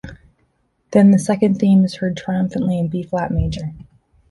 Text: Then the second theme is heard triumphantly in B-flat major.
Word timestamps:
Then 0.93 1.11
the 1.11 1.19
second 1.19 1.59
theme 1.59 1.85
is 1.85 1.97
heard 1.97 2.17
triumphantly 2.17 2.79
in 2.79 2.87
B-flat 2.87 3.29
major. 3.29 3.71